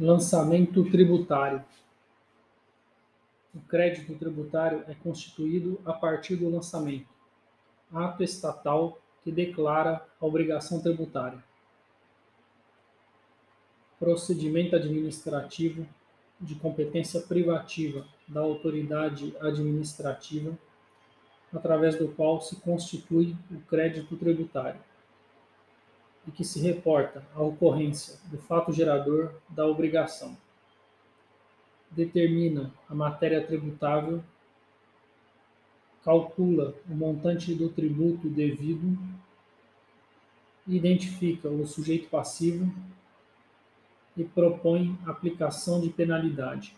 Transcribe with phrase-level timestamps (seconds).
[0.00, 1.62] Lançamento tributário.
[3.54, 7.06] O crédito tributário é constituído a partir do lançamento,
[7.92, 11.44] ato estatal que declara a obrigação tributária.
[13.98, 15.86] Procedimento administrativo
[16.40, 20.58] de competência privativa da autoridade administrativa,
[21.52, 24.80] através do qual se constitui o crédito tributário
[26.30, 30.36] e que se reporta a ocorrência do fato gerador da obrigação.
[31.90, 34.22] Determina a matéria tributável,
[36.04, 38.96] calcula o montante do tributo devido,
[40.68, 42.72] identifica o sujeito passivo
[44.16, 46.76] e propõe aplicação de penalidade.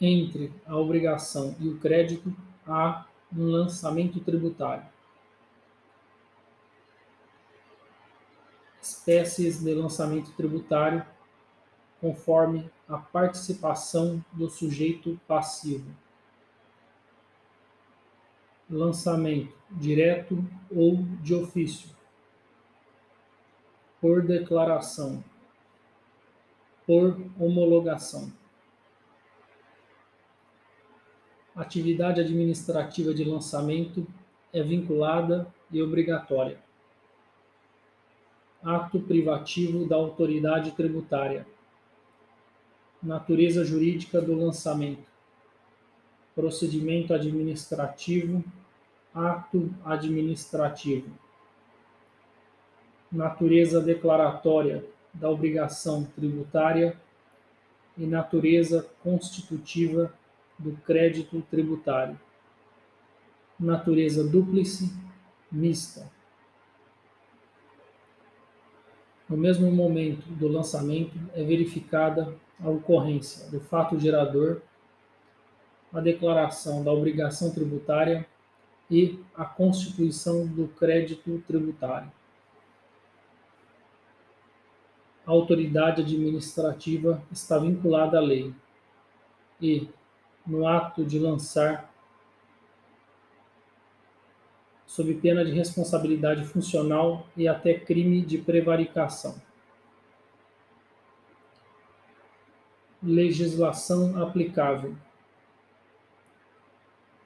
[0.00, 2.32] Entre a obrigação e o crédito,
[2.64, 4.86] há um lançamento tributário.
[8.88, 11.04] Espécies de lançamento tributário,
[12.00, 15.90] conforme a participação do sujeito passivo.
[18.70, 21.90] Lançamento direto ou de ofício.
[24.00, 25.22] Por declaração.
[26.86, 28.32] Por homologação.
[31.56, 34.06] atividade administrativa de lançamento
[34.52, 36.62] é vinculada e obrigatória
[38.62, 41.46] ato privativo da autoridade tributária,
[43.02, 45.06] natureza jurídica do lançamento,
[46.34, 48.44] procedimento administrativo,
[49.14, 51.10] ato administrativo,
[53.10, 57.00] natureza declaratória da obrigação tributária
[57.96, 60.12] e natureza constitutiva
[60.58, 62.18] do crédito tributário,
[63.58, 64.92] natureza dúplice,
[65.50, 66.17] mista
[69.28, 74.62] No mesmo momento do lançamento, é verificada a ocorrência do fato gerador,
[75.92, 78.26] a declaração da obrigação tributária
[78.90, 82.10] e a constituição do crédito tributário.
[85.26, 88.54] A autoridade administrativa está vinculada à lei
[89.60, 89.88] e,
[90.46, 91.92] no ato de lançar
[94.88, 99.34] sob pena de responsabilidade funcional e até crime de prevaricação.
[103.02, 104.96] Legislação aplicável.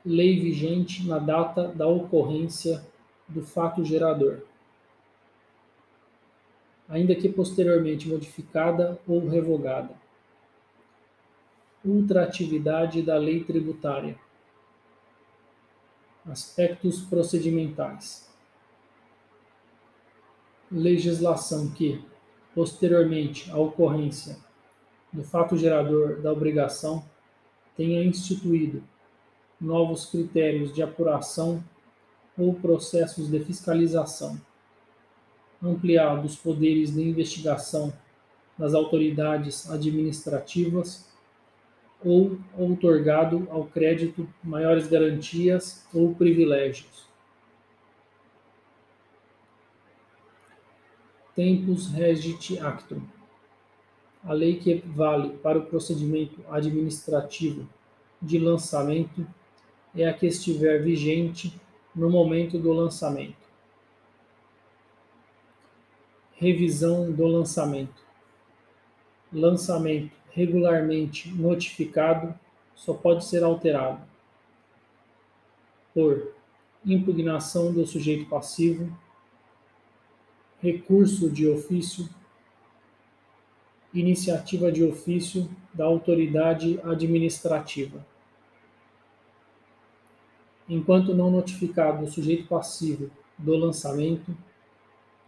[0.04, 2.84] Lei vigente na data da ocorrência
[3.28, 4.42] do fato gerador,
[6.88, 9.94] ainda que posteriormente modificada ou revogada.
[11.84, 14.18] Ultratividade da lei tributária
[16.24, 18.28] Aspectos procedimentais.
[20.70, 22.00] Legislação que,
[22.54, 24.36] posteriormente à ocorrência
[25.12, 27.04] do fato gerador da obrigação,
[27.76, 28.84] tenha instituído
[29.60, 31.62] novos critérios de apuração
[32.38, 34.40] ou processos de fiscalização,
[35.60, 37.92] ampliado os poderes de investigação
[38.56, 41.11] das autoridades administrativas
[42.04, 47.06] ou outorgado ao crédito maiores garantias ou privilégios.
[51.34, 53.00] Tempus regit actum.
[54.24, 57.68] A lei que vale para o procedimento administrativo
[58.20, 59.26] de lançamento
[59.94, 61.58] é a que estiver vigente
[61.94, 63.50] no momento do lançamento.
[66.34, 68.02] Revisão do lançamento.
[69.32, 72.34] Lançamento regularmente notificado
[72.74, 74.00] só pode ser alterado
[75.94, 76.34] por
[76.84, 78.90] impugnação do sujeito passivo,
[80.60, 82.08] recurso de ofício,
[83.92, 88.04] iniciativa de ofício da autoridade administrativa.
[90.68, 94.34] Enquanto não notificado o sujeito passivo do lançamento,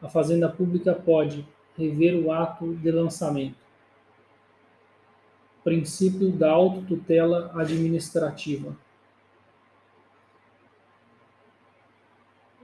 [0.01, 1.47] a Fazenda Pública pode
[1.77, 3.64] rever o ato de lançamento
[5.65, 8.77] princípio da autotutela administrativa.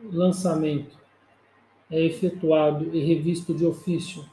[0.02, 0.98] Lançamento
[1.90, 4.24] é efetuado e revisto de ofício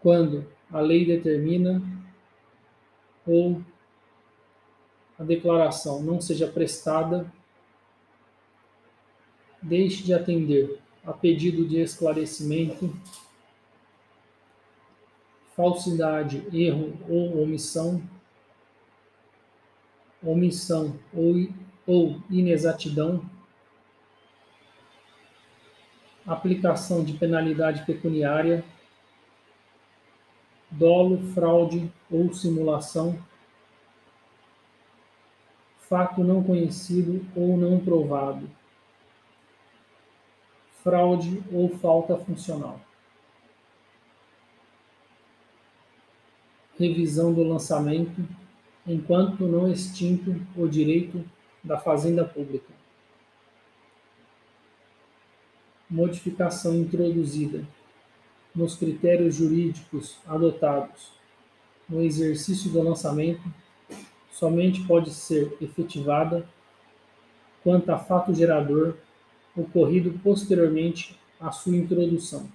[0.00, 1.82] quando a lei determina
[3.26, 3.62] ou
[5.18, 7.30] a declaração não seja prestada,
[9.60, 12.90] deixe de atender a pedido de esclarecimento
[15.60, 18.02] falsidade, erro ou omissão,
[20.22, 21.34] omissão ou,
[21.86, 23.22] ou inexatidão,
[26.26, 28.64] aplicação de penalidade pecuniária,
[30.70, 33.22] dolo, fraude ou simulação,
[35.76, 38.48] fato não conhecido ou não provado,
[40.82, 42.80] fraude ou falta funcional.
[46.80, 48.26] Revisão do lançamento,
[48.86, 51.22] enquanto não extinto o direito
[51.62, 52.72] da fazenda pública.
[55.90, 57.68] Modificação introduzida
[58.54, 61.12] nos critérios jurídicos adotados
[61.86, 63.42] no exercício do lançamento
[64.32, 66.48] somente pode ser efetivada
[67.62, 68.96] quanto a fato gerador
[69.54, 72.48] ocorrido posteriormente à sua introdução.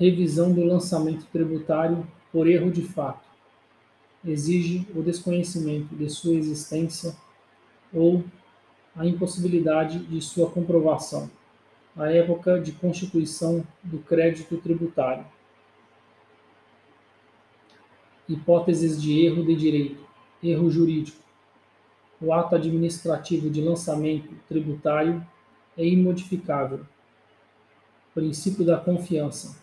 [0.00, 3.28] Revisão do lançamento tributário por erro de fato.
[4.24, 7.14] Exige o desconhecimento de sua existência
[7.92, 8.24] ou
[8.96, 11.30] a impossibilidade de sua comprovação
[11.94, 15.26] à época de constituição do crédito tributário.
[18.26, 20.02] Hipóteses de erro de direito,
[20.42, 21.20] erro jurídico.
[22.22, 25.22] O ato administrativo de lançamento tributário
[25.76, 26.86] é imodificável.
[28.14, 29.59] Princípio da confiança.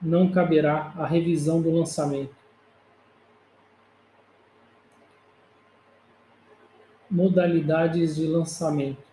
[0.00, 2.34] Não caberá a revisão do lançamento
[7.14, 9.04] Modalidades de lançamento.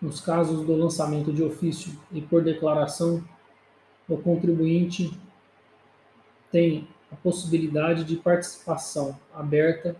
[0.00, 3.22] Nos casos do lançamento de ofício e por declaração,
[4.08, 5.18] o contribuinte
[6.50, 9.94] tem a possibilidade de participação aberta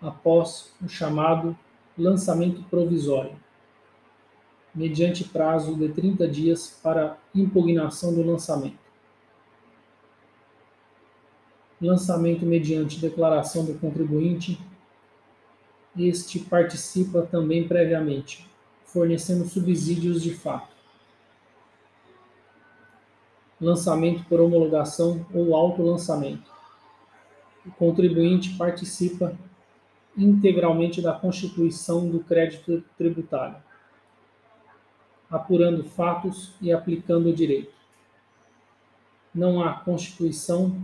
[0.00, 1.54] após o chamado
[1.98, 3.36] lançamento provisório,
[4.76, 8.78] mediante prazo de 30 dias para impugnação do lançamento.
[11.80, 14.58] Lançamento mediante declaração do contribuinte
[15.98, 18.46] este participa também previamente,
[18.84, 20.76] fornecendo subsídios de fato.
[23.58, 26.50] Lançamento por homologação ou autolançamento.
[27.64, 29.34] O contribuinte participa
[30.16, 33.56] integralmente da constituição do crédito tributário,
[35.30, 37.72] apurando fatos e aplicando o direito.
[39.34, 40.74] Não há constituição,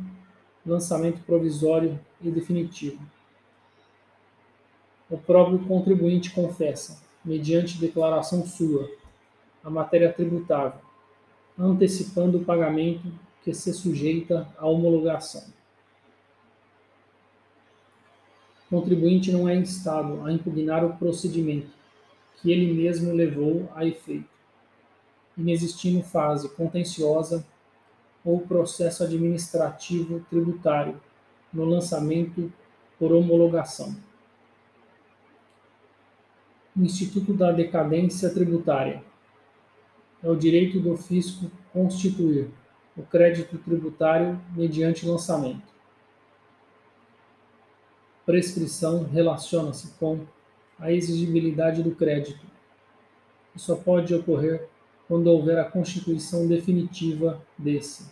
[0.65, 3.01] lançamento provisório e definitivo
[5.13, 8.91] o próprio contribuinte confessa, mediante declaração sua,
[9.63, 10.81] a matéria tributável,
[11.59, 13.13] antecipando o pagamento
[13.45, 15.45] que se sujeita à homologação.
[18.67, 21.69] O contribuinte não é instado a impugnar o procedimento
[22.41, 24.32] que ele mesmo levou a efeito,
[25.37, 27.47] inexistindo fase contenciosa
[28.25, 31.01] ou processo administrativo tributário
[31.53, 32.53] no lançamento
[32.99, 33.97] por homologação.
[36.77, 39.03] Instituto da Decadência Tributária.
[40.23, 42.49] É o direito do fisco constituir
[42.97, 45.73] o crédito tributário mediante lançamento.
[48.25, 50.25] Prescrição relaciona-se com
[50.79, 52.47] a exigibilidade do crédito
[53.55, 54.69] e só pode ocorrer
[55.13, 58.11] quando houver a constituição definitiva desse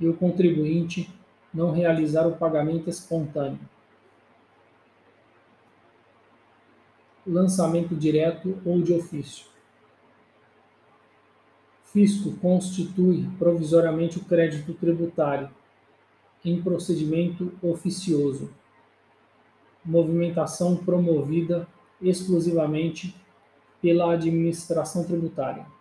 [0.00, 1.08] e o contribuinte
[1.54, 3.60] não realizar o pagamento espontâneo.
[7.24, 9.46] lançamento direto ou de ofício.
[11.92, 15.48] Fisco constitui provisoriamente o crédito tributário
[16.44, 18.50] em procedimento oficioso.
[19.84, 21.68] Movimentação promovida
[22.00, 23.14] exclusivamente
[23.80, 25.75] pela administração tributária.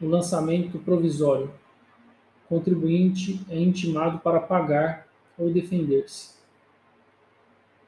[0.00, 1.50] O lançamento provisório.
[2.48, 5.06] Contribuinte é intimado para pagar
[5.38, 6.36] ou defender-se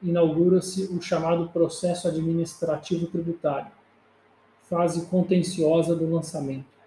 [0.01, 3.71] inaugura-se o chamado processo administrativo tributário,
[4.69, 6.79] fase contenciosa do lançamento.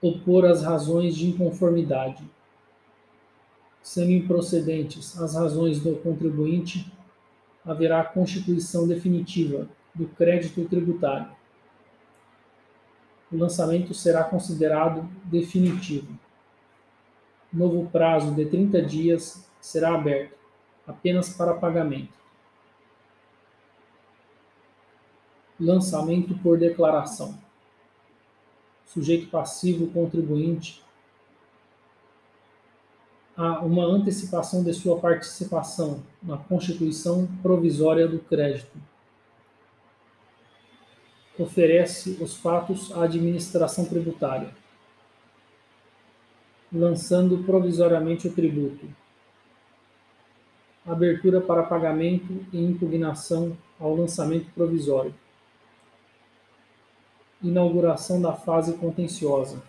[0.00, 2.24] Opor as razões de inconformidade.
[3.80, 6.92] Sendo improcedentes as razões do contribuinte,
[7.64, 11.30] haverá constituição definitiva do crédito tributário.
[13.32, 16.18] O lançamento será considerado definitivo.
[17.50, 20.36] Novo prazo de 30 dias será aberto
[20.86, 22.12] apenas para pagamento.
[25.58, 27.38] Lançamento por declaração.
[28.84, 30.82] Sujeito passivo contribuinte
[33.36, 38.91] há uma antecipação de sua participação na constituição provisória do crédito.
[41.38, 44.54] Oferece os fatos à administração tributária,
[46.72, 48.86] lançando provisoriamente o tributo
[50.86, 55.14] abertura para pagamento e impugnação ao lançamento provisório,
[57.42, 59.62] inauguração da fase contenciosa,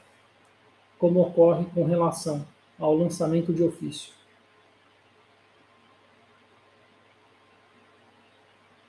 [0.97, 2.45] como ocorre com relação
[2.79, 4.11] ao lançamento de ofício.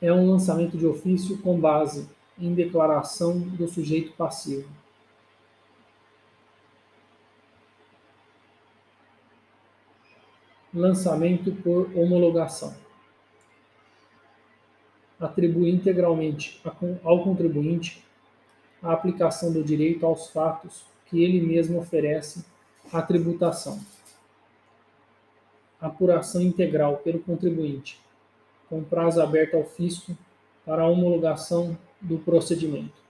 [0.00, 4.68] É um lançamento de ofício com base em declaração do sujeito passivo.
[10.72, 12.74] Lançamento por homologação.
[15.20, 16.60] Atribui integralmente
[17.04, 18.04] ao contribuinte
[18.82, 22.44] a aplicação do direito aos fatos que ele mesmo oferece
[22.92, 23.80] à tributação.
[25.80, 28.00] Apuração integral pelo contribuinte,
[28.68, 30.16] com prazo aberto ao fisco
[30.66, 33.02] para homologação do procedimento.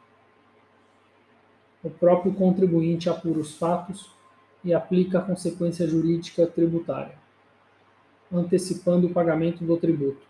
[1.82, 4.10] O próprio contribuinte apura os fatos
[4.64, 7.24] e aplica a consequência jurídica tributária
[8.32, 10.22] antecipando o pagamento do tributo.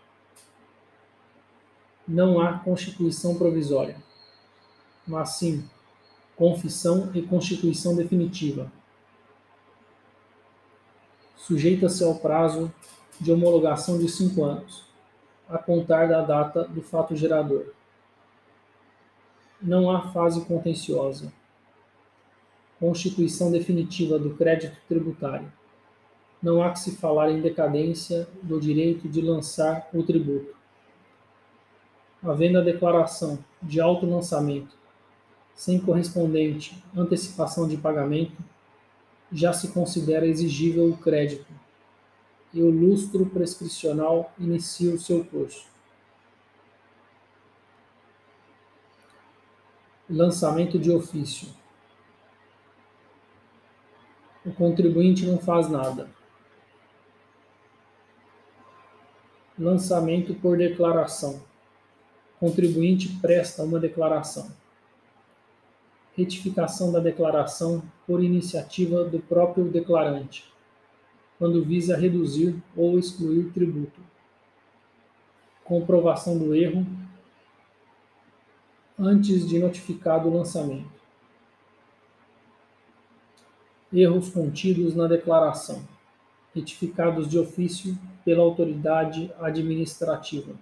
[2.07, 3.97] Não há constituição provisória,
[5.07, 5.67] mas sim
[6.35, 8.71] confissão e constituição definitiva.
[11.37, 12.71] Sujeita-se ao prazo
[13.19, 14.83] de homologação de cinco anos,
[15.47, 17.67] a contar da data do fato gerador.
[19.65, 21.33] Não há fase contenciosa.
[22.79, 25.51] Constituição definitiva do crédito tributário
[26.45, 30.53] não há que se falar em decadência do direito de lançar o tributo.
[32.21, 34.77] Havendo a declaração de auto-lançamento
[35.55, 38.37] sem correspondente antecipação de pagamento,
[39.31, 41.51] já se considera exigível o crédito
[42.53, 45.65] e o lustro prescricional inicia o seu curso.
[50.07, 51.47] Lançamento de ofício.
[54.45, 56.07] O contribuinte não faz nada.
[59.57, 61.41] Lançamento por declaração.
[62.39, 64.51] Contribuinte presta uma declaração.
[66.15, 70.53] Retificação da declaração por iniciativa do próprio declarante,
[71.39, 73.99] quando visa reduzir ou excluir tributo.
[75.63, 76.85] Comprovação do erro
[78.97, 80.89] antes de notificado o lançamento.
[83.91, 85.85] Erros contidos na declaração
[86.55, 90.53] retificados de ofício pela autoridade administrativa.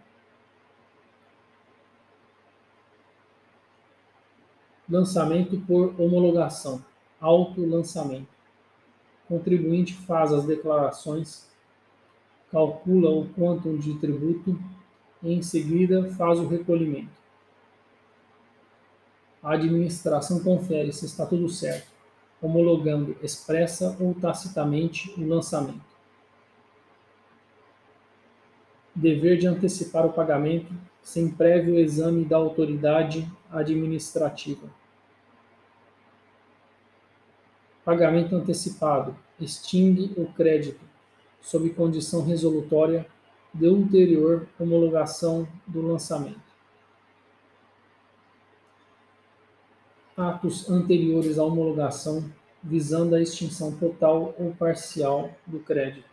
[4.89, 6.83] Lançamento por homologação,
[7.21, 8.27] auto-lançamento.
[9.27, 11.47] Contribuinte faz as declarações,
[12.51, 14.59] calcula o quantum de tributo
[15.21, 17.22] e, em seguida, faz o recolhimento.
[19.43, 21.93] A administração confere se está tudo certo
[22.43, 25.93] homologando expressa ou tacitamente o lançamento.
[28.93, 34.67] Dever de antecipar o pagamento sem prévio exame da autoridade administrativa.
[37.85, 40.81] Pagamento antecipado extingue o crédito
[41.41, 43.05] sob condição resolutória
[43.53, 46.52] de ulterior homologação do lançamento.
[50.15, 52.23] Atos anteriores à homologação
[52.63, 56.09] visando a extinção total ou parcial do crédito,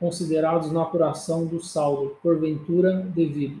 [0.00, 3.60] considerados na apuração do saldo porventura devido,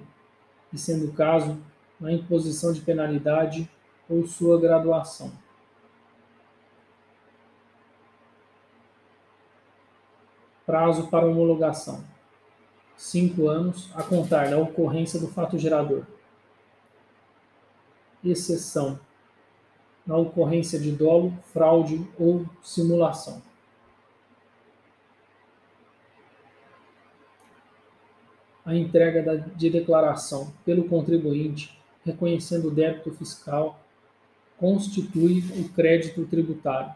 [0.72, 1.56] e sendo o caso,
[2.00, 3.70] na imposição de penalidade
[4.08, 5.30] ou sua graduação.
[10.66, 12.02] Prazo para homologação:
[12.96, 16.06] cinco anos a contar da ocorrência do fato gerador
[18.24, 18.98] exceção
[20.06, 23.42] na ocorrência de dolo, fraude ou simulação.
[28.64, 33.80] A entrega de declaração pelo contribuinte reconhecendo o débito fiscal
[34.58, 36.94] constitui o crédito tributário.